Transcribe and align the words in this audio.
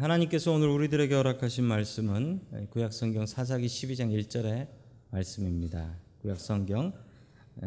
하나님께서 0.00 0.50
오늘 0.50 0.68
우리들에게 0.68 1.14
허락하신 1.14 1.62
말씀은 1.64 2.40
구약성경 2.70 3.26
사사기 3.26 3.66
12장 3.66 4.10
1절의 4.10 4.66
말씀입니다. 5.10 5.94
구약성경 6.22 6.94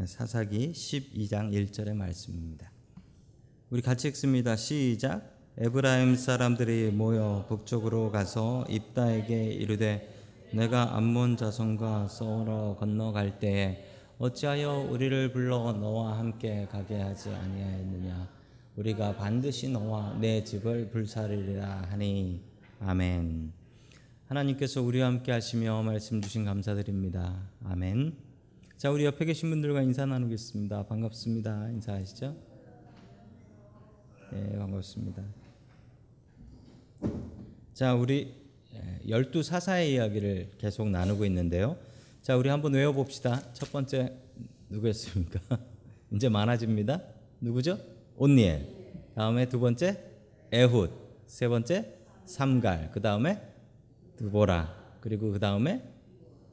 사사기 0.06 0.72
12장 0.72 1.52
1절의 1.54 1.94
말씀입니다. 1.94 2.72
우리 3.70 3.84
같이 3.84 4.08
읽습니다. 4.08 4.56
시작. 4.56 5.22
에브라임 5.60 6.16
사람들이 6.16 6.90
모여 6.90 7.46
북쪽으로 7.50 8.10
가서 8.10 8.66
입다에게 8.68 9.52
이르되 9.52 10.12
내가 10.54 10.98
암몬 10.98 11.38
자손과 11.38 12.08
서로 12.08 12.78
건너갈 12.80 13.38
때에 13.38 13.86
어찌하여 14.18 14.88
우리를 14.90 15.34
불러 15.34 15.72
너와 15.74 16.18
함께 16.18 16.68
가게 16.72 17.00
하지 17.00 17.30
아니하였느냐 17.30 18.43
우리가 18.76 19.16
반드시 19.18 19.70
너와 19.70 20.18
내 20.20 20.44
집을 20.44 20.90
불사르리라 20.90 21.90
하니 21.92 22.42
아멘. 22.80 23.54
하나님께서 24.26 24.82
우리와 24.82 25.08
함께 25.08 25.32
하시며 25.32 25.84
말씀 25.84 26.22
주신 26.22 26.44
감사드립니다. 26.44 27.50
아멘. 27.64 28.18
자, 28.78 28.90
우리 28.90 29.06
옆에 29.06 29.26
계신 29.26 29.52
분들과 29.52 29.84
인사 29.84 30.08
나누겠습니다. 30.08 30.88
반갑습니다. 30.88 31.70
인사하시죠? 31.70 32.36
네, 34.32 34.58
반갑습니다. 34.58 35.24
자, 37.76 37.94
우리 37.94 38.34
열두 39.08 39.44
사사의 39.44 39.94
이야기를 39.94 40.54
계속 40.58 40.90
나누고 40.90 41.26
있는데요. 41.26 41.78
자, 42.24 42.36
우리 42.36 42.50
한번 42.50 42.74
외워 42.74 42.92
봅시다. 42.92 43.40
첫 43.54 43.72
번째 43.72 44.18
누구였습니까? 44.70 45.60
이제 46.12 46.28
많아집니다. 46.28 47.04
누구죠? 47.40 47.93
온니엘. 48.18 48.68
다음에 49.16 49.48
두 49.48 49.60
번째 49.60 50.00
에훗. 50.52 50.90
세 51.28 51.48
번째 51.48 51.96
삼갈. 52.26 52.92
그 52.92 53.02
다음에 53.02 53.42
드보라. 54.18 54.74
그리고 55.02 55.32
그 55.32 55.40
다음에 55.40 55.84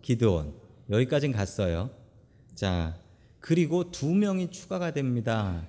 기드온. 0.02 0.55
여기까지는 0.91 1.36
갔어요. 1.36 1.91
자, 2.55 2.98
그리고 3.39 3.91
두 3.91 4.12
명이 4.14 4.50
추가가 4.50 4.92
됩니다. 4.92 5.67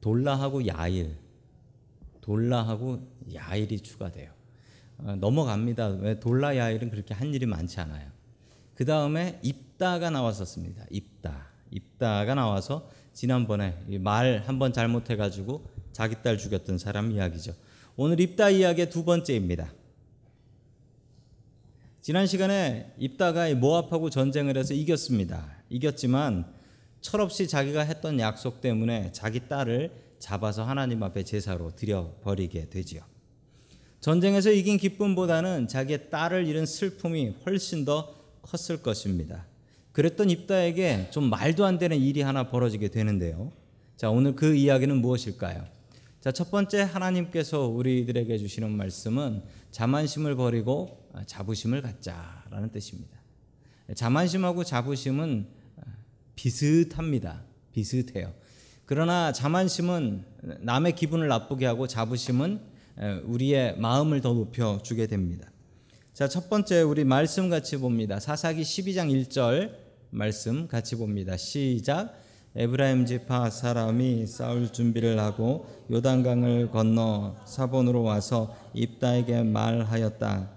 돌라하고 0.00 0.66
야일. 0.66 1.16
돌라하고 2.20 3.06
야일이 3.34 3.80
추가돼요. 3.80 4.30
어, 4.98 5.16
넘어갑니다. 5.16 5.88
왜 5.88 6.20
돌라 6.20 6.56
야일은 6.56 6.90
그렇게 6.90 7.14
한 7.14 7.34
일이 7.34 7.46
많지 7.46 7.80
않아요. 7.80 8.10
그 8.74 8.84
다음에 8.84 9.38
입다가 9.42 10.10
나왔었습니다. 10.10 10.86
입다. 10.90 11.46
입다가 11.70 12.34
나와서 12.34 12.88
지난번에 13.14 13.76
말 14.00 14.42
한 14.46 14.58
번 14.58 14.72
잘못해가지고 14.72 15.64
자기 15.92 16.16
딸 16.22 16.38
죽였던 16.38 16.78
사람 16.78 17.12
이야기죠. 17.12 17.54
오늘 17.96 18.20
입다 18.20 18.50
이야기의 18.50 18.88
두 18.90 19.04
번째입니다. 19.04 19.72
지난 22.00 22.26
시간에 22.26 22.92
입다가 22.98 23.52
모압하고 23.54 24.10
전쟁을 24.10 24.56
해서 24.56 24.74
이겼습니다. 24.74 25.48
이겼지만 25.68 26.52
철없이 27.00 27.46
자기가 27.46 27.82
했던 27.82 28.18
약속 28.18 28.60
때문에 28.60 29.12
자기 29.12 29.46
딸을 29.48 29.90
잡아서 30.18 30.64
하나님 30.64 31.02
앞에 31.02 31.22
제사로 31.24 31.74
드려 31.76 32.14
버리게 32.22 32.70
되지요. 32.70 33.02
전쟁에서 34.00 34.50
이긴 34.50 34.78
기쁨보다는 34.78 35.68
자기의 35.68 36.10
딸을 36.10 36.46
잃은 36.46 36.66
슬픔이 36.66 37.36
훨씬 37.46 37.84
더 37.84 38.14
컸을 38.42 38.82
것입니다. 38.82 39.46
그랬던 39.92 40.30
입다에게 40.30 41.08
좀 41.10 41.28
말도 41.28 41.64
안 41.64 41.78
되는 41.78 41.98
일이 41.98 42.22
하나 42.22 42.48
벌어지게 42.48 42.88
되는데요. 42.88 43.52
자, 43.96 44.10
오늘 44.10 44.34
그 44.34 44.54
이야기는 44.54 44.96
무엇일까요? 45.00 45.64
자, 46.20 46.32
첫 46.32 46.50
번째 46.50 46.82
하나님께서 46.82 47.66
우리들에게 47.66 48.38
주시는 48.38 48.70
말씀은 48.70 49.42
자만심을 49.70 50.36
버리고 50.36 51.10
자부심을 51.26 51.82
갖자라는 51.82 52.70
뜻입니다. 52.70 53.18
자만심하고 53.94 54.64
자부심은 54.64 55.48
비슷합니다. 56.36 57.42
비슷해요. 57.72 58.32
그러나 58.86 59.32
자만심은 59.32 60.24
남의 60.60 60.94
기분을 60.94 61.28
나쁘게 61.28 61.66
하고 61.66 61.86
자부심은 61.86 62.60
우리의 63.24 63.78
마음을 63.78 64.20
더 64.20 64.32
높여 64.32 64.80
주게 64.82 65.06
됩니다. 65.06 65.50
자, 66.12 66.28
첫 66.28 66.48
번째 66.48 66.82
우리 66.82 67.04
말씀 67.04 67.48
같이 67.50 67.78
봅니다. 67.78 68.20
사사기 68.20 68.62
12장 68.62 69.10
1절 69.10 69.81
말씀 70.14 70.68
같이 70.68 70.96
봅니다. 70.96 71.38
시작. 71.38 72.20
에브라임 72.54 73.06
지파 73.06 73.48
사람이 73.48 74.26
싸울 74.26 74.70
준비를 74.70 75.18
하고 75.18 75.64
요단강을 75.90 76.70
건너 76.70 77.34
사본으로 77.46 78.02
와서 78.02 78.54
입다에게 78.74 79.42
말하였다. 79.42 80.50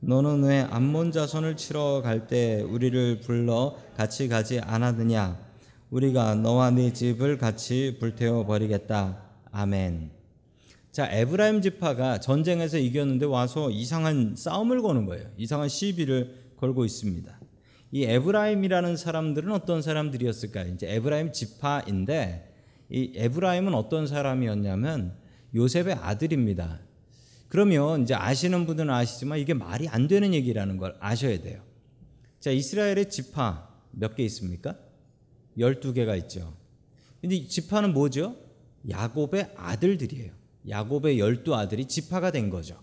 너는 0.00 0.42
왜 0.44 0.60
암몬 0.60 1.12
자손을 1.12 1.56
치러 1.56 2.02
갈 2.02 2.26
때 2.26 2.60
우리를 2.60 3.20
불러 3.20 3.76
같이 3.96 4.28
가지 4.28 4.60
않았느냐? 4.60 5.38
우리가 5.90 6.34
너와 6.34 6.70
네 6.70 6.92
집을 6.92 7.38
같이 7.38 7.96
불태워 7.98 8.44
버리겠다. 8.44 9.22
아멘. 9.50 10.10
자, 10.92 11.10
에브라임 11.10 11.62
지파가 11.62 12.20
전쟁에서 12.20 12.76
이겼는데 12.76 13.24
와서 13.24 13.70
이상한 13.70 14.34
싸움을 14.36 14.82
거는 14.82 15.06
거예요. 15.06 15.24
이상한 15.38 15.70
시비를 15.70 16.52
걸고 16.58 16.84
있습니다. 16.84 17.37
이 17.90 18.04
에브라임이라는 18.04 18.96
사람들은 18.96 19.52
어떤 19.52 19.82
사람들이었을까요? 19.82 20.72
이제 20.74 20.92
에브라임 20.94 21.32
지파인데 21.32 22.54
이 22.90 23.12
에브라임은 23.16 23.74
어떤 23.74 24.06
사람이었냐면 24.06 25.16
요셉의 25.54 25.94
아들입니다. 25.94 26.80
그러면 27.48 28.02
이제 28.02 28.14
아시는 28.14 28.66
분들은 28.66 28.90
아시지만 28.90 29.38
이게 29.38 29.54
말이 29.54 29.88
안 29.88 30.06
되는 30.06 30.34
얘기라는 30.34 30.76
걸 30.76 30.96
아셔야 31.00 31.40
돼요. 31.40 31.62
자, 32.40 32.50
이스라엘의 32.50 33.08
지파 33.08 33.68
몇 33.92 34.14
개 34.14 34.22
있습니까? 34.24 34.76
12개가 35.56 36.16
있죠. 36.24 36.54
근데 37.20 37.46
지파는 37.46 37.94
뭐죠? 37.94 38.36
야곱의 38.88 39.52
아들들이에요. 39.56 40.32
야곱의 40.68 41.18
열두 41.18 41.54
아들이 41.54 41.86
지파가 41.86 42.30
된 42.30 42.50
거죠. 42.50 42.78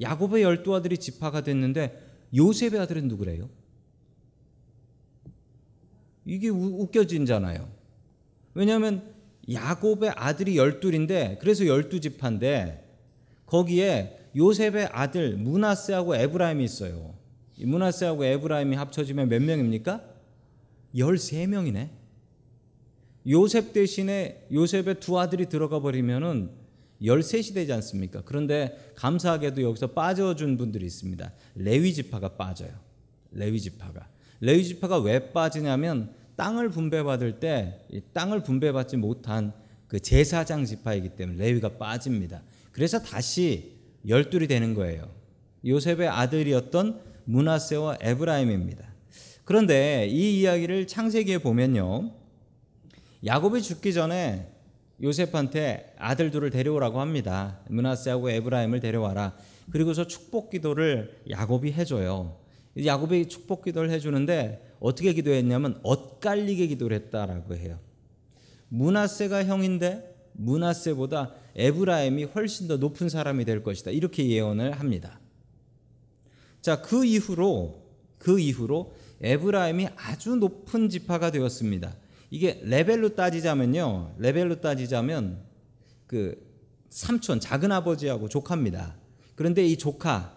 야곱의 0.00 0.42
열두 0.42 0.74
아들이 0.74 0.98
지파가 0.98 1.40
됐는데 1.40 1.98
요셉의 2.36 2.78
아들은 2.80 3.08
누구래요? 3.08 3.48
이게 6.24 6.48
웃겨진잖아요. 6.48 7.68
왜냐하면 8.54 9.14
야곱의 9.52 10.12
아들이 10.16 10.56
열둘인데 10.56 11.38
그래서 11.40 11.66
열두 11.66 12.00
지파인데 12.00 12.82
거기에 13.46 14.18
요셉의 14.36 14.88
아들 14.92 15.36
문하세하고 15.36 16.16
에브라임이 16.16 16.64
있어요. 16.64 17.14
문하세하고 17.58 18.24
에브라임이 18.24 18.74
합쳐지면 18.74 19.28
몇 19.28 19.42
명입니까? 19.42 20.02
13명이네. 20.94 21.90
요셉 23.28 23.72
대신에 23.72 24.46
요셉의 24.52 25.00
두 25.00 25.18
아들이 25.18 25.48
들어가 25.48 25.80
버리면은 25.80 26.50
13이 27.02 27.54
되지 27.54 27.72
않습니까? 27.72 28.22
그런데 28.24 28.92
감사하게도 28.96 29.62
여기서 29.62 29.88
빠져준 29.88 30.56
분들이 30.56 30.86
있습니다. 30.86 31.32
레위 31.56 31.92
지파가 31.92 32.36
빠져요. 32.36 32.72
레위 33.32 33.60
지파가. 33.60 34.08
레위 34.40 34.64
지파가 34.64 34.98
왜 34.98 35.32
빠지냐면 35.32 36.12
땅을 36.36 36.70
분배받을 36.70 37.40
때 37.40 37.80
땅을 38.12 38.42
분배받지 38.42 38.96
못한 38.96 39.52
그 39.88 40.00
제사장 40.00 40.64
지파이기 40.64 41.10
때문에 41.10 41.44
레위가 41.44 41.70
빠집니다. 41.78 42.42
그래서 42.72 43.00
다시 43.00 43.74
열둘이 44.06 44.48
되는 44.48 44.74
거예요. 44.74 45.08
요셉의 45.64 46.08
아들이었던 46.08 47.00
문하세와 47.24 47.98
에브라임입니다. 48.00 48.86
그런데 49.44 50.06
이 50.08 50.40
이야기를 50.40 50.86
창세기에 50.86 51.38
보면요. 51.38 52.12
야곱이 53.24 53.62
죽기 53.62 53.92
전에 53.92 54.48
요셉한테 55.02 55.94
아들 55.98 56.30
둘을 56.30 56.50
데려오라고 56.50 57.00
합니다. 57.00 57.60
문하세하고 57.68 58.30
에브라임을 58.30 58.80
데려와라. 58.80 59.34
그리고서 59.70 60.06
축복 60.06 60.50
기도를 60.50 61.20
야곱이 61.30 61.72
해줘요. 61.72 62.36
야곱이 62.82 63.28
축복 63.28 63.64
기도를 63.64 63.90
해주는데 63.90 64.74
어떻게 64.80 65.12
기도했냐면 65.12 65.78
엇갈리게 65.82 66.66
기도를 66.66 66.96
했다라고 66.96 67.54
해요. 67.56 67.78
문하세가 68.68 69.44
형인데 69.44 70.14
문하세보다 70.32 71.34
에브라임이 71.54 72.24
훨씬 72.24 72.66
더 72.66 72.76
높은 72.76 73.08
사람이 73.08 73.44
될 73.44 73.62
것이다. 73.62 73.92
이렇게 73.92 74.28
예언을 74.28 74.72
합니다. 74.72 75.20
자, 76.60 76.82
그 76.82 77.04
이후로 77.04 77.82
그 78.18 78.40
이후로 78.40 78.94
에브라임이 79.20 79.88
아주 79.96 80.34
높은 80.34 80.88
지파가 80.88 81.30
되었습니다. 81.30 81.94
이게 82.30 82.60
레벨로 82.64 83.14
따지자면요. 83.14 84.16
레벨로 84.18 84.60
따지자면 84.60 85.44
그 86.06 86.36
삼촌 86.90 87.38
작은 87.38 87.70
아버지하고 87.70 88.28
조카입니다. 88.28 88.96
그런데 89.34 89.64
이 89.64 89.76
조카 89.76 90.34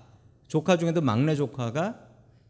조카 0.47 0.77
중에도 0.77 1.01
막내 1.01 1.35
조카가 1.35 2.06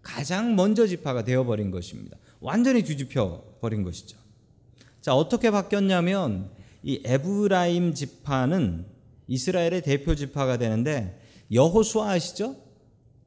가장 0.08 0.56
먼저 0.56 0.88
지파가 0.88 1.26
되어 1.26 1.44
버린 1.44 1.70
것입니다. 1.70 2.18
완전히 2.40 2.82
뒤집혀 2.82 3.44
버린 3.60 3.84
것이죠. 3.84 4.18
자, 5.02 5.14
어떻게 5.14 5.52
바뀌었냐면 5.52 6.50
이 6.82 7.02
에브라임 7.04 7.94
지파는 7.94 8.86
이스라엘의 9.28 9.82
대표 9.82 10.16
지파가 10.16 10.58
되는데 10.58 11.22
여호수아 11.52 12.12
아시죠? 12.12 12.56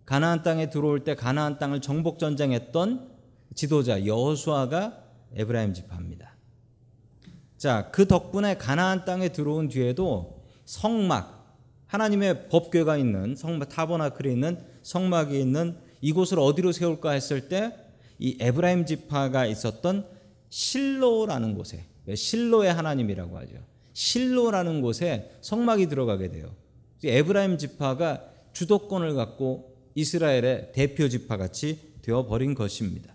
가나안 0.07 0.43
땅에 0.43 0.71
들어올 0.71 1.05
때 1.05 1.15
가나안 1.15 1.59
땅을 1.59 1.83
정복 1.83 2.19
전쟁했던 2.19 3.11
지도자 3.55 4.07
여호수아가 4.07 5.05
에브라임 5.37 5.75
지파입니다. 5.75 6.35
자, 7.59 7.91
그 7.93 8.09
덕분에 8.09 8.57
가나안 8.57 9.05
땅에 9.05 9.29
들어온 9.29 9.69
뒤에도 9.69 10.43
성막 10.65 11.59
하나님의 11.89 12.49
법궤가 12.49 12.97
있는 12.97 13.37
성막 13.37 13.69
타버나클이 13.69 14.33
있는 14.33 14.65
성막이 14.83 15.39
있는 15.39 15.90
이곳을 16.01 16.39
어디로 16.39 16.73
세울까 16.73 17.13
했을 17.13 17.49
때 17.49 17.91
이 18.21 18.37
에브라임 18.39 18.85
지파가 18.85 19.47
있었던 19.47 20.07
실로라는 20.51 21.55
곳에 21.55 21.87
실로의 22.15 22.73
하나님이라고 22.73 23.37
하죠. 23.39 23.57
실로라는 23.95 24.83
곳에 24.83 25.33
성막이 25.41 25.89
들어가게 25.89 26.31
돼요. 26.31 26.55
에브라임 27.03 27.57
지파가 27.57 28.23
주도권을 28.53 29.15
갖고 29.15 29.75
이스라엘의 29.95 30.73
대표 30.73 31.09
지파 31.09 31.39
같이 31.39 31.79
되어 32.03 32.27
버린 32.27 32.55
것입니다. 32.55 33.15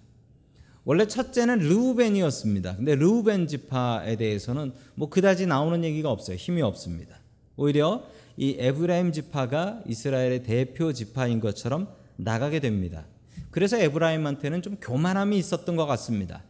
원래 0.84 1.08
첫째는 1.08 1.60
르우벤이었습니다. 1.60 2.76
근데 2.78 2.96
르우벤 2.96 3.48
지파에 3.48 4.16
대해서는 4.16 4.74
뭐 4.96 5.10
그다지 5.10 5.46
나오는 5.46 5.84
얘기가 5.84 6.12
없어요. 6.12 6.36
힘이 6.36 6.64
없습니다. 6.64 7.20
오히려 7.58 8.04
이 8.38 8.56
에브라임 8.58 9.12
지파가 9.12 9.84
이스라엘의 9.88 10.44
대표 10.44 10.94
지파인 10.94 11.40
것처럼 11.40 11.88
나가게 12.18 12.60
됩니다. 12.60 13.06
그래서 13.52 13.78
에브라임한테는 13.78 14.62
좀 14.62 14.78
교만함이 14.82 15.38
있었던 15.38 15.76
것 15.76 15.86
같습니다. 15.86 16.44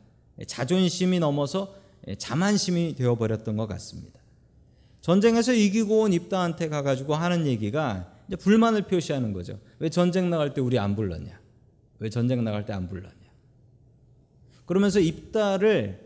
자존심이 0.48 1.20
넘어서 1.20 1.76
자만심이 2.18 2.96
되어버렸던 2.96 3.58
것 3.58 3.68
같습니다. 3.68 4.20
전쟁에서 5.02 5.54
이기고 5.54 6.02
온 6.02 6.14
입다한테 6.14 6.68
가가지고 6.68 7.16
하는 7.16 7.46
얘기가 7.46 8.12
이제 8.28 8.36
불만을 8.36 8.84
표시하는 8.84 9.34
거죠. 9.34 9.60
왜 9.80 9.90
전쟁 9.90 10.30
나갈 10.30 10.54
때 10.54 10.62
우리 10.62 10.80
안 10.80 10.96
불렀냐? 10.96 11.40
왜 12.00 12.10
전쟁 12.10 12.44
나갈 12.44 12.66
때 12.66 12.74
안 12.74 12.88
불렀냐? 12.88 13.14
그러면서 14.66 15.00
입다를 15.00 16.04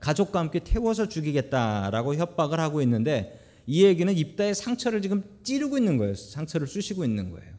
가족과 0.00 0.40
함께 0.40 0.58
태워서 0.58 1.08
죽이겠다라고 1.08 2.16
협박을 2.16 2.58
하고 2.58 2.82
있는데 2.82 3.40
이 3.66 3.84
얘기는 3.84 4.12
입다의 4.12 4.56
상처를 4.56 5.00
지금 5.02 5.22
찌르고 5.44 5.78
있는 5.78 5.96
거예요. 5.98 6.14
상처를 6.14 6.66
쑤시고 6.66 7.04
있는 7.04 7.30
거예요. 7.30 7.52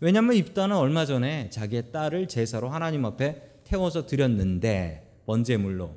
왜냐하면 0.00 0.34
입다는 0.34 0.76
얼마 0.76 1.04
전에 1.04 1.50
자기의 1.50 1.92
딸을 1.92 2.28
제사로 2.28 2.70
하나님 2.70 3.04
앞에 3.04 3.60
태워서 3.64 4.06
드렸는데 4.06 5.22
번제물로 5.26 5.94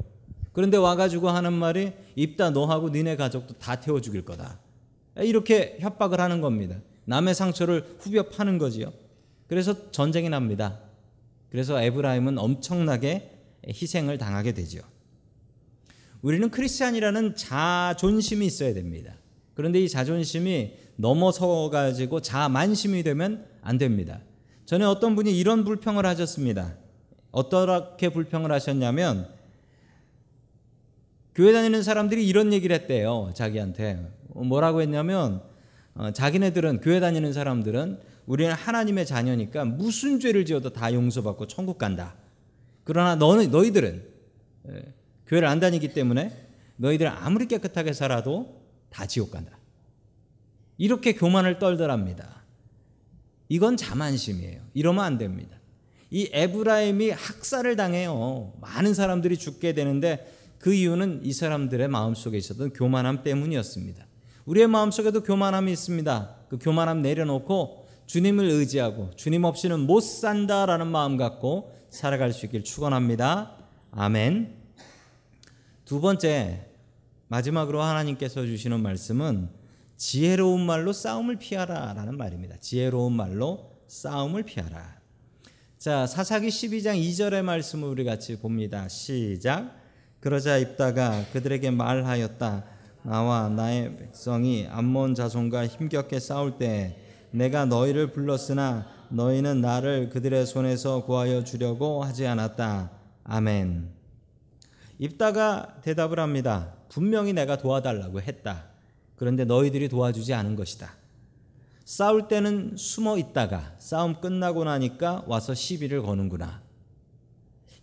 그런데 0.51 0.77
와가지고 0.77 1.29
하는 1.29 1.53
말이 1.53 1.93
입다 2.15 2.51
너하고 2.51 2.89
니네 2.89 3.15
가족도 3.15 3.55
다 3.55 3.79
태워 3.79 3.99
죽일 4.01 4.23
거다. 4.23 4.59
이렇게 5.17 5.77
협박을 5.79 6.19
하는 6.19 6.41
겁니다. 6.41 6.77
남의 7.05 7.33
상처를 7.33 7.97
후벼 7.99 8.29
파는 8.29 8.59
거지요. 8.59 8.93
그래서 9.47 9.91
전쟁이 9.91 10.29
납니다. 10.29 10.79
그래서 11.49 11.81
에브라임은 11.81 12.37
엄청나게 12.37 13.31
희생을 13.67 14.17
당하게 14.17 14.53
되죠. 14.53 14.81
우리는 16.21 16.49
크리스찬이라는 16.49 17.35
자존심이 17.35 18.45
있어야 18.45 18.73
됩니다. 18.73 19.15
그런데 19.55 19.79
이 19.79 19.89
자존심이 19.89 20.73
넘어서 20.95 21.69
가지고 21.69 22.21
자만심이 22.21 23.03
되면 23.03 23.45
안 23.61 23.77
됩니다. 23.77 24.19
전에 24.65 24.85
어떤 24.85 25.15
분이 25.15 25.37
이런 25.37 25.63
불평을 25.63 26.05
하셨습니다. 26.05 26.75
어떻게 27.31 28.09
불평을 28.09 28.51
하셨냐면 28.51 29.27
교회 31.35 31.51
다니는 31.51 31.81
사람들이 31.81 32.27
이런 32.27 32.53
얘기를 32.53 32.75
했대요. 32.75 33.31
자기한테 33.33 34.07
뭐라고 34.35 34.81
했냐면 34.81 35.41
어, 35.95 36.11
자기네들은 36.11 36.81
교회 36.81 36.99
다니는 36.99 37.33
사람들은 37.33 37.99
우리는 38.25 38.53
하나님의 38.53 39.05
자녀니까 39.05 39.65
무슨 39.65 40.19
죄를 40.19 40.45
지어도 40.45 40.71
다 40.71 40.93
용서받고 40.93 41.47
천국 41.47 41.77
간다. 41.77 42.15
그러나 42.83 43.15
너는 43.15 43.51
너희들은 43.51 44.07
예, 44.69 44.93
교회를 45.27 45.47
안 45.47 45.59
다니기 45.59 45.93
때문에 45.93 46.31
너희들은 46.77 47.11
아무리 47.11 47.47
깨끗하게 47.47 47.93
살아도 47.93 48.61
다 48.89 49.05
지옥 49.05 49.31
간다. 49.31 49.57
이렇게 50.77 51.13
교만을 51.13 51.59
떨더랍니다. 51.59 52.43
이건 53.49 53.77
자만심이에요. 53.77 54.61
이러면 54.73 55.03
안 55.03 55.17
됩니다. 55.17 55.57
이 56.09 56.29
에브라임이 56.31 57.09
학살을 57.09 57.75
당해요. 57.75 58.53
많은 58.61 58.93
사람들이 58.93 59.37
죽게 59.37 59.73
되는데 59.73 60.31
그 60.59 60.73
이유는 60.73 61.21
이 61.23 61.33
사람들의 61.33 61.87
마음속에 61.87 62.37
있었던 62.37 62.73
교만함 62.73 63.23
때문이었습니다. 63.23 64.05
우리의 64.45 64.67
마음속에도 64.67 65.23
교만함이 65.23 65.71
있습니다. 65.71 66.35
그 66.49 66.57
교만함 66.59 67.01
내려놓고 67.01 67.87
주님을 68.05 68.45
의지하고 68.45 69.11
주님 69.15 69.43
없이는 69.43 69.79
못 69.81 70.01
산다라는 70.01 70.87
마음 70.87 71.17
갖고 71.17 71.73
살아갈 71.89 72.33
수 72.33 72.45
있길 72.45 72.63
축원합니다. 72.63 73.57
아멘. 73.91 74.55
두 75.85 76.01
번째 76.01 76.67
마지막으로 77.27 77.81
하나님께서 77.81 78.45
주시는 78.45 78.81
말씀은 78.81 79.49
지혜로운 79.97 80.65
말로 80.65 80.93
싸움을 80.93 81.37
피하라라는 81.37 82.17
말입니다. 82.17 82.57
지혜로운 82.59 83.13
말로 83.13 83.71
싸움을 83.87 84.43
피하라. 84.43 85.01
자, 85.77 86.07
사사기 86.07 86.47
12장 86.47 86.95
2절의 86.95 87.43
말씀을 87.43 87.89
우리 87.89 88.03
같이 88.03 88.37
봅니다. 88.39 88.87
시작. 88.87 89.75
그러자 90.19 90.57
입다가 90.57 91.25
그들에게 91.33 91.71
말하였다. 91.71 92.65
나와 93.03 93.49
나의 93.49 93.97
백성이 93.97 94.65
암몬 94.69 95.15
자손과 95.15 95.67
힘겹게 95.67 96.19
싸울 96.21 96.57
때 96.57 96.97
내가 97.31 97.65
너희를 97.65 98.13
불렀으나 98.13 98.87
너희는 99.09 99.59
나를 99.59 100.09
그들의 100.09 100.45
손에서 100.45 101.03
구하여 101.03 101.43
주려고 101.43 102.03
하지 102.03 102.25
않았다. 102.25 102.91
아멘. 103.25 103.89
입다가 104.99 105.75
대답을 105.81 106.19
합니다. 106.19 106.73
분명히 106.87 107.33
내가 107.33 107.57
도와달라고 107.57 108.21
했다. 108.21 108.72
그런데 109.23 109.45
너희들이 109.45 109.87
도와주지 109.87 110.33
않은 110.33 110.57
것이다. 110.57 110.95
싸울 111.85 112.27
때는 112.27 112.75
숨어 112.75 113.17
있다가 113.17 113.73
싸움 113.79 114.19
끝나고 114.19 114.65
나니까 114.65 115.23
와서 115.27 115.53
시비를 115.53 116.01
거는구나. 116.01 116.61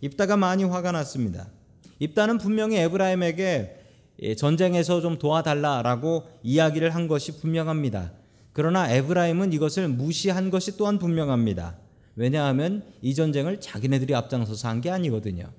입다가 0.01 0.37
많이 0.37 0.63
화가 0.63 0.91
났습니다. 0.91 1.47
입다는 1.97 2.37
분명히 2.37 2.77
에브라임에게 2.77 3.75
전쟁에서 4.37 5.01
좀 5.01 5.17
도와달라라고 5.17 6.27
이야기를 6.43 6.93
한 6.93 7.07
것이 7.07 7.39
분명합니다. 7.39 8.11
그러나 8.53 8.91
에브라임은 8.91 9.51
이것을 9.51 9.87
무시한 9.87 10.51
것이 10.51 10.77
또한 10.77 10.99
분명합니다. 10.99 11.75
왜냐하면 12.15 12.83
이 13.01 13.15
전쟁을 13.15 13.59
자기네들이 13.61 14.13
앞장서서 14.13 14.67
한 14.67 14.79
게 14.81 14.91
아니거든요. 14.91 15.51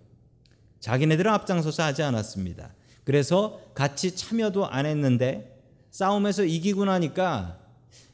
자기네들은 0.79 1.29
앞장서서 1.33 1.83
하지 1.83 2.05
않았습니다. 2.05 2.73
그래서 3.03 3.61
같이 3.75 4.15
참여도 4.15 4.69
안 4.69 4.87
했는데 4.87 5.52
싸움에서 5.93 6.45
이기고 6.45 6.87
나니까 6.87 7.59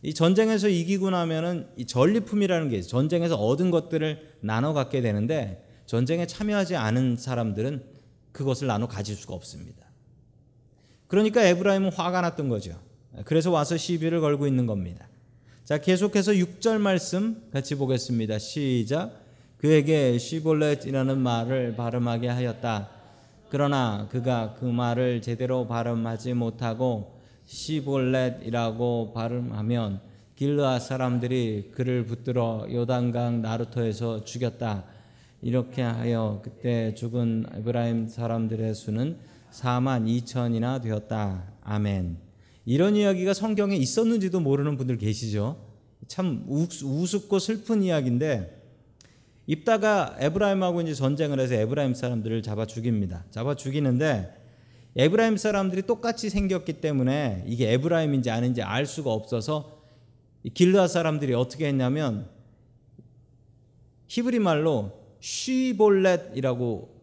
이 0.03 0.13
전쟁에서 0.13 0.69
이기고 0.69 1.11
나면은 1.11 1.69
이 1.77 1.87
전리품이라는 1.87 2.69
게 2.69 2.83
전쟁에서 2.83 3.37
얻은 3.37 3.71
것들을 3.71 4.37
나눠 4.41 4.73
갖게 4.73 5.01
되는데 5.01 5.65
전쟁에 5.87 6.27
참여하지 6.27 6.77
않은 6.77 7.17
사람들은 7.17 7.83
그것을 8.33 8.67
나눠 8.67 8.87
가질 8.87 9.17
수가 9.17 9.35
없습니다. 9.35 9.87
그러니까 11.07 11.43
에브라임은 11.43 11.93
화가 11.93 12.21
났던 12.21 12.49
거죠. 12.49 12.79
그래서 13.25 13.51
와서 13.51 13.77
시비를 13.77 14.21
걸고 14.21 14.47
있는 14.47 14.67
겁니다. 14.67 15.09
자, 15.65 15.79
계속해서 15.79 16.33
6절 16.33 16.79
말씀 16.79 17.49
같이 17.53 17.75
보겠습니다. 17.75 18.39
시작. 18.39 19.13
그에게 19.59 20.19
시볼렛이라는 20.19 21.19
말을 21.19 21.75
발음하게 21.77 22.29
하였다. 22.29 22.91
그러나 23.51 24.09
그가 24.11 24.55
그 24.59 24.65
말을 24.67 25.23
제대로 25.23 25.67
발음하지 25.67 26.35
못하고 26.35 27.18
시볼렛이라고 27.49 29.13
발음하면 29.15 30.01
길르아 30.37 30.79
사람들이 30.79 31.71
그를 31.73 32.05
붙들어 32.05 32.67
요단강 32.71 33.43
나루토에서 33.43 34.25
죽였다. 34.25 34.85
이렇게 35.41 35.83
하여 35.83 36.41
그때 36.45 36.95
죽은 36.95 37.47
에브라임 37.55 38.07
사람들의 38.07 38.75
수는 38.75 39.17
4만 39.51 40.07
2천이나 40.07 40.81
되었다. 40.83 41.45
아멘. 41.63 42.19
이런 42.67 42.97
이야기가 42.97 43.33
성경에 43.33 43.77
있었는지도 43.77 44.41
모르는 44.41 44.77
분들 44.77 44.99
계시죠? 44.99 45.57
참 46.07 46.45
우습고 46.49 47.39
슬픈 47.39 47.83
이야기인데 47.83 48.57
입다가 49.47 50.17
에브라임하고 50.21 50.83
이제 50.83 50.93
전쟁을 50.93 51.41
해서 51.41 51.55
에브라임 51.55 51.95
사람들을 51.95 52.43
잡아 52.43 52.67
죽입니다. 52.67 53.25
잡아 53.31 53.57
죽이는데 53.57 54.38
에브라임 54.99 55.37
사람들이 55.37 55.83
똑같이 55.83 56.29
생겼기 56.29 56.81
때문에 56.81 57.45
이게 57.47 57.73
에브라임인지 57.73 58.31
아닌지 58.31 58.63
알 58.63 58.85
수가 58.85 59.13
없어서 59.13 59.81
길르앗 60.55 60.89
사람들이 60.89 61.35
어떻게 61.35 61.69
했냐면 61.69 62.29
히브리 64.09 64.41
말로 64.41 64.93
쉬볼렛이라고 65.21 66.97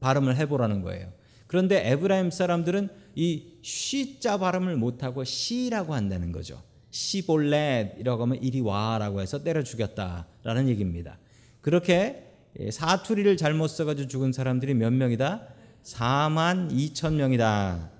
발음을 0.00 0.36
해보라는 0.36 0.80
거예요. 0.80 1.12
그런데 1.46 1.90
에브라임 1.90 2.30
사람들은 2.30 2.88
이 3.14 3.58
쉬자 3.60 4.38
발음을 4.38 4.76
못하고 4.76 5.22
시라고 5.22 5.92
한다는 5.92 6.32
거죠. 6.32 6.62
시볼렛이라고 6.90 8.22
하면 8.22 8.42
이리 8.42 8.60
와라고 8.60 9.20
해서 9.20 9.42
때려 9.42 9.62
죽였다라는 9.62 10.68
얘기입니다. 10.70 11.18
그렇게 11.60 12.30
사투리를 12.70 13.36
잘못 13.36 13.68
써가지고 13.68 14.08
죽은 14.08 14.32
사람들이 14.32 14.72
몇 14.72 14.90
명이다? 14.92 15.48
4만 15.84 16.70
2천 16.70 17.14
명이다. 17.14 17.90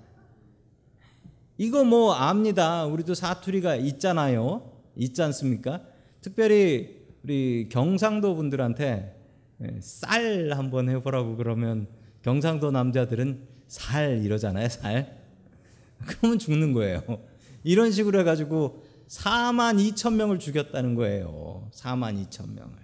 이거 1.57 1.83
뭐 1.83 2.13
압니다. 2.13 2.85
우리도 2.85 3.13
사투리가 3.13 3.75
있잖아요. 3.75 4.71
있지 4.95 5.21
않습니까? 5.21 5.81
특별히 6.21 7.03
우리 7.23 7.69
경상도 7.69 8.35
분들한테 8.35 9.15
쌀 9.79 10.51
한번 10.53 10.89
해보라고 10.89 11.37
그러면 11.37 11.87
경상도 12.21 12.71
남자들은 12.71 13.47
살 13.67 14.23
이러잖아요. 14.23 14.69
살. 14.69 15.17
그러면 16.05 16.39
죽는 16.39 16.73
거예요. 16.73 17.01
이런 17.63 17.91
식으로 17.91 18.19
해가지고 18.19 18.83
4만 19.07 19.77
2천 19.93 20.15
명을 20.15 20.39
죽였다는 20.39 20.95
거예요. 20.95 21.69
4만 21.73 22.27
2천 22.27 22.53
명을. 22.53 22.83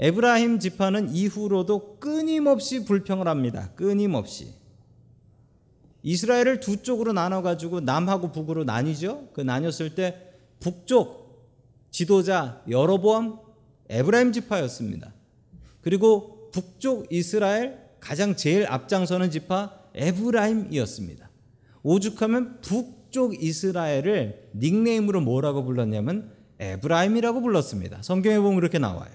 에브라임 0.00 0.58
지파는 0.58 1.14
이후로도 1.14 1.98
끊임없이 2.00 2.84
불평을 2.84 3.28
합니다. 3.28 3.70
끊임없이. 3.76 4.54
이스라엘을 6.02 6.60
두 6.60 6.78
쪽으로 6.82 7.12
나눠 7.12 7.42
가지고 7.42 7.80
남하고 7.80 8.32
북으로 8.32 8.64
나뉘죠. 8.64 9.28
그 9.34 9.42
나뉘었을 9.42 9.94
때 9.94 10.32
북쪽 10.58 11.20
지도자 11.90 12.62
여로보암 12.68 13.38
에브라임 13.90 14.32
지파였습니다. 14.32 15.12
그리고 15.82 16.50
북쪽 16.52 17.12
이스라엘 17.12 17.78
가장 18.00 18.34
제일 18.36 18.66
앞장서는 18.66 19.30
지파 19.30 19.74
에브라임이었습니다. 19.94 21.28
오죽하면 21.82 22.60
북쪽 22.62 23.42
이스라엘을 23.42 24.50
닉네임으로 24.54 25.20
뭐라고 25.20 25.64
불렀냐면 25.64 26.32
에브라임이라고 26.58 27.42
불렀습니다. 27.42 28.00
성경에 28.02 28.38
보면 28.38 28.56
그렇게 28.56 28.78
나와요. 28.78 29.10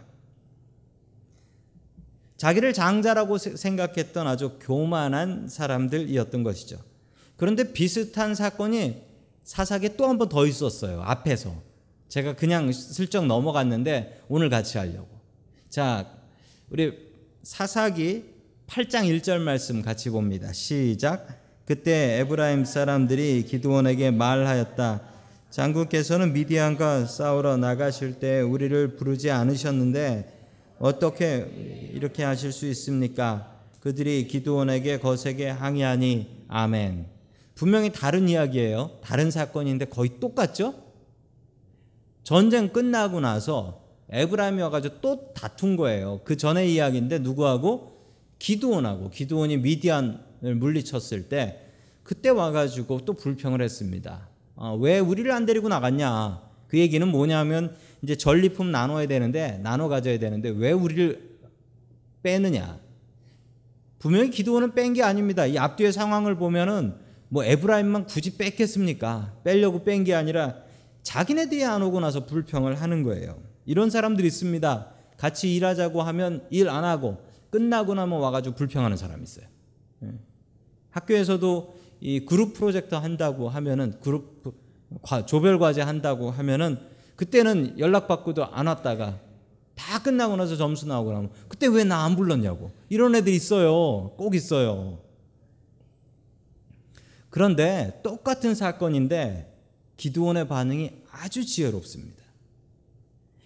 자기를 2.38 2.74
장자라고 2.74 3.38
생각했던 3.38 4.28
아주 4.28 4.58
교만한 4.60 5.48
사람들이었던 5.48 6.44
것이죠. 6.44 6.78
그런데 7.38 7.72
비슷한 7.74 8.36
사건이 8.36 9.02
사사기에 9.44 9.96
또 9.96 10.06
한 10.08 10.18
번 10.18 10.28
더 10.30 10.46
있었어요. 10.46 11.02
앞에서. 11.04 11.54
제가 12.10 12.36
그냥 12.36 12.72
슬쩍 12.72 13.26
넘어갔는데 13.26 14.22
오늘 14.28 14.50
같이 14.50 14.78
하려고. 14.78 15.08
자, 15.70 16.08
우리 16.70 16.94
사사기 17.44 18.26
8장 18.68 19.06
1절 19.22 19.40
말씀 19.40 19.82
같이 19.82 20.10
봅니다. 20.10 20.52
시작. 20.52 21.28
그때 21.66 22.20
에브라임 22.20 22.66
사람들이 22.66 23.44
기드온에게 23.44 24.12
말하였다. 24.12 25.02
장군께서는 25.52 26.34
미디안과 26.34 27.06
싸우러 27.06 27.58
나가실 27.58 28.20
때 28.20 28.42
우리를 28.42 28.96
부르지 28.98 29.32
않으셨는데 29.32 30.35
어떻게 30.80 31.92
이렇게 31.94 32.24
하실 32.24 32.52
수 32.52 32.68
있습니까? 32.68 33.56
그들이 33.80 34.28
기드온에게 34.28 35.00
거세게 35.00 35.50
항의하니 35.50 36.46
아멘. 36.48 37.06
분명히 37.56 37.92
다른 37.92 38.28
이야기예요. 38.28 39.00
다른 39.02 39.32
사건인데 39.32 39.86
거의 39.86 40.20
똑같죠? 40.20 40.74
전쟁 42.24 42.70
끝나고 42.70 43.20
나서 43.20 43.84
에브라임이 44.10 44.62
와가지고 44.62 44.96
또 45.02 45.34
다툰 45.34 45.78
거예요. 45.78 46.22
그 46.24 46.36
전의 46.36 46.74
이야기인데 46.74 47.20
누구하고 47.20 47.96
기드온하고 48.40 49.10
기드온이 49.10 49.58
미디안을 49.58 50.56
물리쳤을 50.56 51.30
때 51.30 51.62
그때 52.04 52.30
와가지고 52.30 53.06
또 53.06 53.14
불평을 53.14 53.62
했습니다. 53.62 54.28
어, 54.56 54.78
왜 54.80 55.00
우리를 55.00 55.32
안 55.32 55.46
데리고 55.46 55.70
나갔냐? 55.70 56.42
그 56.68 56.78
얘기는 56.78 57.08
뭐냐면 57.08 57.76
이제 58.02 58.16
전리품 58.16 58.72
나눠야 58.72 59.08
되는데 59.08 59.60
나눠 59.64 59.88
가져야 59.88 60.20
되는데 60.20 60.50
왜 60.50 60.72
우리를 60.72 61.36
빼느냐? 62.24 62.80
분명히 64.00 64.30
기도원은 64.30 64.74
뺀 64.76 64.94
게 64.94 65.02
아닙니다. 65.04 65.46
이 65.46 65.58
앞뒤의 65.58 65.92
상황을 65.92 66.36
보면은 66.36 66.96
뭐 67.30 67.44
에브라임만 67.44 68.06
굳이 68.06 68.38
뺐겠습니까? 68.38 69.34
빼려고 69.44 69.84
뺀 69.84 70.04
게 70.04 70.14
아니라 70.14 70.56
자기네들이 71.04 71.64
안 71.66 71.82
오고 71.82 72.00
나서 72.00 72.26
불평을 72.26 72.82
하는 72.82 73.04
거예요. 73.04 73.38
이런 73.66 73.90
사람들이 73.90 74.28
있습니다. 74.28 74.92
같이 75.18 75.56
일하자고 75.56 76.02
하면 76.04 76.46
일 76.50 76.70
안 76.70 76.84
하고 76.84 77.18
끝나고 77.50 77.94
나면 77.96 78.20
와가지고 78.20 78.56
불평하는 78.56 78.98
사람이 78.98 79.24
있어요. 79.24 79.46
예. 80.04 80.10
학교에서도 80.92 81.76
이 82.02 82.26
그룹 82.26 82.54
프로젝트 82.54 82.96
한다고 82.96 83.50
하면은 83.50 83.94
그룹 84.02 84.44
조별 85.26 85.58
과제 85.58 85.82
한다고 85.82 86.32
하면은 86.32 86.78
그때는 87.16 87.80
연락받고도 87.80 88.46
안 88.52 88.68
왔다가 88.68 89.20
다 89.76 90.02
끝나고 90.02 90.36
나서 90.36 90.56
점수 90.56 90.88
나오고 90.88 91.12
나면 91.12 91.30
그때 91.48 91.68
왜 91.68 91.84
나 91.84 92.04
안 92.06 92.16
불렀냐고 92.16 92.72
이런 92.90 93.16
애들 93.16 93.32
있어요. 93.34 94.12
꼭 94.18 94.36
있어요. 94.36 95.00
그런데 97.30 98.00
똑같은 98.04 98.56
사건인데 98.56 99.54
기드온의 99.98 100.48
반응이 100.48 100.92
아주 101.12 101.46
지혜롭습니다. 101.46 102.24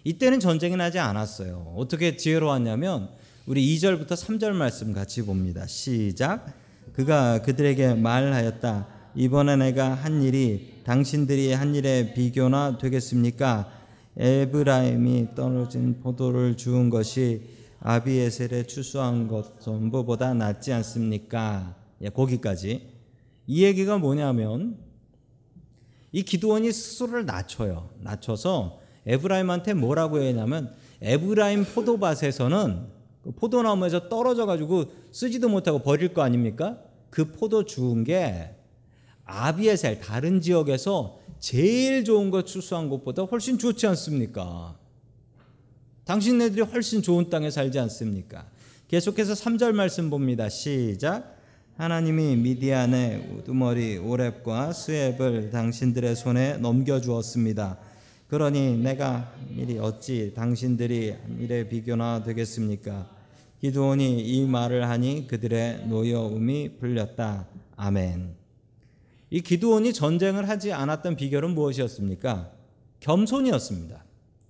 이때는 0.04 0.40
전쟁이 0.40 0.76
나지 0.76 0.98
않았어요. 0.98 1.74
어떻게 1.76 2.16
지혜로웠냐면 2.16 3.10
우리 3.46 3.66
2절부터 3.76 4.10
3절 4.12 4.52
말씀 4.52 4.92
같이 4.92 5.22
봅니다. 5.22 5.66
시작. 5.66 6.46
그가 6.92 7.42
그들에게 7.42 7.94
말하였다. 7.94 8.86
이번에 9.14 9.56
내가 9.56 9.94
한 9.94 10.22
일이 10.22 10.82
당신들이 10.84 11.52
한 11.52 11.74
일에 11.74 12.14
비교나 12.14 12.78
되겠습니까? 12.78 13.70
에브라임이 14.16 15.34
떨어진 15.34 16.00
포도를 16.00 16.56
주운 16.56 16.90
것이 16.90 17.42
아비에셀에 17.80 18.64
추수한 18.64 19.26
것 19.26 19.60
전부보다 19.60 20.34
낫지 20.34 20.72
않습니까? 20.72 21.74
예, 22.02 22.08
거기까지. 22.08 22.88
이 23.46 23.64
얘기가 23.64 23.98
뭐냐면 23.98 24.78
이 26.12 26.22
기도원이 26.22 26.72
스스로를 26.72 27.26
낮춰요. 27.26 27.90
낮춰서 28.00 28.80
에브라임한테 29.06 29.74
뭐라고 29.74 30.20
했냐면 30.20 30.72
에브라임 31.00 31.64
포도밭에서는 31.64 33.00
그 33.22 33.30
포도나무에서 33.32 34.08
떨어져 34.08 34.46
가지고 34.46 34.84
쓰지도 35.10 35.48
못하고 35.48 35.80
버릴 35.80 36.14
거 36.14 36.22
아닙니까? 36.22 36.78
그 37.10 37.32
포도 37.32 37.64
주운 37.64 38.04
게 38.04 38.54
아비에셀 39.24 40.00
다른 40.00 40.40
지역에서 40.40 41.20
제일 41.38 42.04
좋은 42.04 42.30
것 42.30 42.46
추수한 42.46 42.88
것보다 42.88 43.22
훨씬 43.22 43.58
좋지 43.58 43.86
않습니까? 43.88 44.76
당신네들이 46.04 46.62
훨씬 46.62 47.02
좋은 47.02 47.30
땅에 47.30 47.50
살지 47.50 47.78
않습니까? 47.78 48.46
계속해서 48.88 49.34
3절 49.34 49.72
말씀 49.72 50.10
봅니다. 50.10 50.48
시작. 50.48 51.36
하나님이 51.76 52.36
미디안의 52.36 53.28
우두머리 53.32 53.98
오렙과 53.98 54.72
스웹을 54.72 55.50
당신들의 55.50 56.16
손에 56.16 56.56
넘겨 56.58 57.00
주었습니다. 57.00 57.78
그러니 58.28 58.76
내가 58.78 59.32
일이 59.56 59.78
어찌 59.78 60.32
당신들이 60.34 61.14
일에 61.38 61.68
비교나 61.68 62.22
되겠습니까? 62.22 63.08
기드온이 63.60 64.20
이 64.20 64.46
말을 64.46 64.88
하니 64.88 65.26
그들의 65.26 65.86
노여움이 65.86 66.78
풀렸다. 66.78 67.46
아멘. 67.76 68.39
이 69.30 69.40
기드온이 69.40 69.92
전쟁을 69.92 70.48
하지 70.48 70.72
않았던 70.72 71.16
비결은 71.16 71.54
무엇이었습니까? 71.54 72.50
겸손이었습니다. 73.00 74.04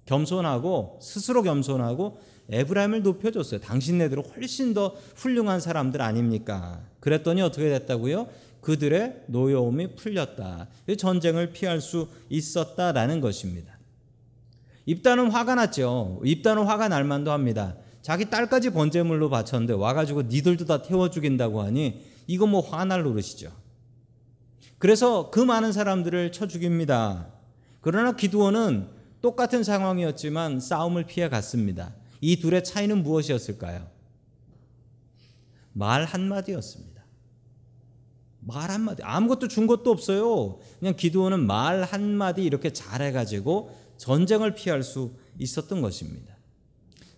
겸손하고 0.06 0.98
스스로 1.02 1.42
겸손하고 1.42 2.18
에브라임을 2.48 3.02
높여줬어요. 3.02 3.60
당신네들은 3.60 4.24
훨씬 4.34 4.74
더 4.74 4.94
훌륭한 5.14 5.60
사람들 5.60 6.02
아닙니까? 6.02 6.80
그랬더니 6.98 7.42
어떻게 7.42 7.68
됐다고요? 7.68 8.26
그들의 8.60 9.24
노여움이 9.28 9.94
풀렸다. 9.94 10.68
전쟁을 10.98 11.52
피할 11.52 11.80
수 11.80 12.08
있었다라는 12.28 13.20
것입니다. 13.20 13.78
입단은 14.86 15.30
화가 15.30 15.54
났죠. 15.54 16.20
입단은 16.24 16.64
화가 16.64 16.88
날 16.88 17.04
만도 17.04 17.30
합니다. 17.30 17.76
자기 18.02 18.28
딸까지 18.28 18.70
번제물로 18.70 19.30
바쳤는데 19.30 19.74
와가지고 19.74 20.22
니들도 20.22 20.64
다 20.64 20.82
태워 20.82 21.10
죽인다고 21.10 21.62
하니 21.62 22.02
이거 22.26 22.46
뭐 22.46 22.60
화날 22.60 23.02
노릇이죠. 23.02 23.52
그래서 24.78 25.30
그 25.30 25.40
많은 25.40 25.72
사람들을 25.72 26.32
쳐 26.32 26.46
죽입니다. 26.46 27.28
그러나 27.80 28.16
기드원은 28.16 28.88
똑같은 29.20 29.62
상황이었지만 29.62 30.60
싸움을 30.60 31.04
피해 31.04 31.28
갔습니다. 31.28 31.94
이 32.20 32.40
둘의 32.40 32.64
차이는 32.64 33.02
무엇이었을까요? 33.02 33.88
말 35.72 36.04
한마디였습니다. 36.04 37.04
말 38.40 38.70
한마디. 38.70 39.02
아무것도 39.02 39.48
준 39.48 39.66
것도 39.66 39.90
없어요. 39.90 40.58
그냥 40.78 40.96
기드원은 40.96 41.46
말 41.46 41.82
한마디 41.82 42.42
이렇게 42.42 42.72
잘해가지고 42.72 43.76
전쟁을 43.98 44.54
피할 44.54 44.82
수 44.82 45.12
있었던 45.38 45.82
것입니다. 45.82 46.36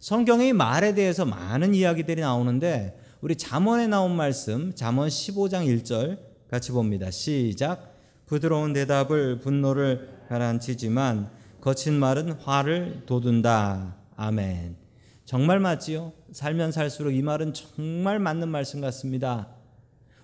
성경의 0.00 0.52
말에 0.52 0.94
대해서 0.94 1.24
많은 1.24 1.76
이야기들이 1.76 2.20
나오는데 2.20 2.98
우리 3.20 3.36
잠언에 3.36 3.86
나온 3.86 4.16
말씀 4.16 4.74
잠언 4.74 5.08
15장 5.08 5.64
1절 5.64 6.31
같이 6.52 6.70
봅니다. 6.70 7.10
시작. 7.10 7.96
부드러운 8.26 8.74
대답을 8.74 9.40
분노를 9.40 10.26
가라앉히지만 10.28 11.30
거친 11.62 11.94
말은 11.94 12.32
화를 12.32 13.04
돋운다. 13.06 13.96
아멘. 14.16 14.76
정말 15.24 15.60
맞지요? 15.60 16.12
살면 16.30 16.72
살수록 16.72 17.14
이 17.14 17.22
말은 17.22 17.54
정말 17.54 18.18
맞는 18.18 18.50
말씀 18.50 18.82
같습니다. 18.82 19.48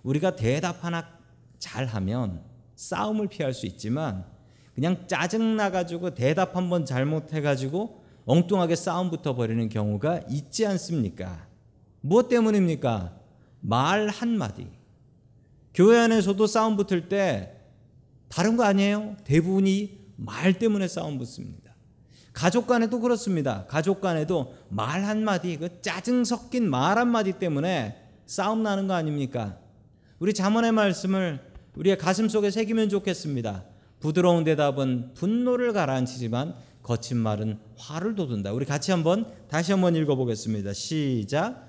우리가 0.02 0.36
대답 0.36 0.84
하나 0.84 1.08
잘하면 1.58 2.42
싸움을 2.76 3.28
피할 3.28 3.54
수 3.54 3.64
있지만 3.64 4.26
그냥 4.74 5.06
짜증 5.06 5.56
나가지고 5.56 6.14
대답 6.14 6.56
한번 6.56 6.84
잘못해가지고 6.84 8.04
엉뚱하게 8.26 8.76
싸움부터 8.76 9.34
벌이는 9.34 9.70
경우가 9.70 10.24
있지 10.28 10.66
않습니까? 10.66 11.46
무엇 12.02 12.28
때문입니까? 12.28 13.16
말 13.60 14.08
한마디. 14.08 14.77
교회 15.78 15.96
안에서도 15.96 16.44
싸움 16.48 16.76
붙을 16.76 17.08
때 17.08 17.52
다른 18.26 18.56
거 18.56 18.64
아니에요? 18.64 19.14
대부분이 19.22 19.96
말 20.16 20.54
때문에 20.54 20.88
싸움 20.88 21.18
붙습니다. 21.18 21.72
가족 22.32 22.66
간에도 22.66 22.98
그렇습니다. 22.98 23.64
가족 23.68 24.00
간에도 24.00 24.56
말 24.70 25.04
한마디, 25.04 25.56
그 25.56 25.80
짜증 25.80 26.24
섞인 26.24 26.68
말 26.68 26.98
한마디 26.98 27.34
때문에 27.34 27.96
싸움 28.26 28.64
나는 28.64 28.88
거 28.88 28.94
아닙니까? 28.94 29.56
우리 30.18 30.34
자문의 30.34 30.72
말씀을 30.72 31.38
우리의 31.76 31.96
가슴 31.96 32.28
속에 32.28 32.50
새기면 32.50 32.88
좋겠습니다. 32.88 33.62
부드러운 34.00 34.42
대답은 34.42 35.14
분노를 35.14 35.72
가라앉히지만 35.72 36.56
거친 36.82 37.18
말은 37.18 37.60
화를 37.76 38.16
돋운다. 38.16 38.50
우리 38.50 38.66
같이 38.66 38.90
한번 38.90 39.32
다시 39.48 39.70
한번 39.70 39.94
읽어보겠습니다. 39.94 40.72
시작. 40.72 41.68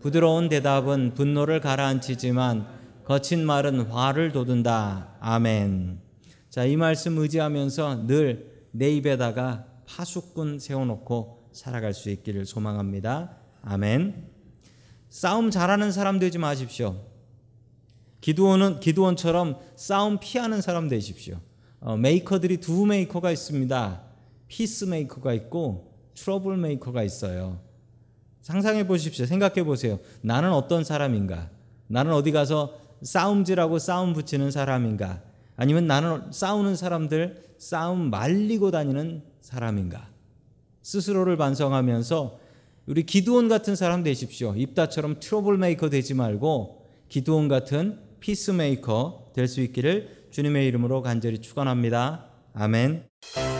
부드러운 0.00 0.48
대답은 0.48 1.12
분노를 1.12 1.60
가라앉히지만 1.60 2.79
거친 3.10 3.44
말은 3.44 3.86
화를 3.86 4.30
돋운다. 4.30 5.16
아멘. 5.18 5.98
자, 6.48 6.64
이 6.64 6.76
말씀 6.76 7.18
의지하면서 7.18 8.06
늘 8.06 8.50
내 8.70 8.88
입에다가 8.92 9.66
파수꾼 9.84 10.60
세워놓고 10.60 11.48
살아갈 11.50 11.92
수 11.92 12.08
있기를 12.10 12.46
소망합니다. 12.46 13.36
아멘. 13.62 14.28
싸움 15.08 15.50
잘하는 15.50 15.90
사람 15.90 16.20
되지 16.20 16.38
마십시오. 16.38 17.00
기드온은 18.20 18.78
기드온처럼 18.78 19.58
싸움 19.74 20.20
피하는 20.20 20.60
사람 20.60 20.88
되십시오. 20.88 21.40
어, 21.80 21.96
메이커들이 21.96 22.58
두 22.58 22.86
메이커가 22.86 23.32
있습니다. 23.32 24.02
peace 24.46 24.84
maker가 24.84 25.34
있고 25.34 25.96
trouble 26.14 26.56
maker가 26.58 27.02
있어요. 27.02 27.60
상상해 28.40 28.86
보십시오. 28.86 29.26
생각해 29.26 29.64
보세요. 29.64 29.98
나는 30.20 30.52
어떤 30.52 30.84
사람인가? 30.84 31.50
나는 31.88 32.12
어디 32.12 32.30
가서 32.30 32.78
싸움질하고 33.02 33.78
싸움 33.78 34.12
붙이는 34.12 34.50
사람인가? 34.50 35.22
아니면 35.56 35.86
나는 35.86 36.32
싸우는 36.32 36.76
사람들 36.76 37.42
싸움 37.58 38.10
말리고 38.10 38.70
다니는 38.70 39.22
사람인가? 39.40 40.08
스스로를 40.82 41.36
반성하면서 41.36 42.38
우리 42.86 43.04
기드온 43.04 43.48
같은 43.48 43.76
사람 43.76 44.02
되십시오. 44.02 44.54
입다처럼 44.56 45.20
trouble 45.20 45.58
maker 45.58 45.90
되지 45.90 46.14
말고 46.14 46.86
기드온 47.08 47.48
같은 47.48 47.98
peace 48.20 48.52
maker 48.52 49.30
될 49.34 49.46
수 49.46 49.60
있기를 49.60 50.28
주님의 50.30 50.66
이름으로 50.68 51.02
간절히 51.02 51.40
축원합니다. 51.40 52.26
아멘. 52.54 53.59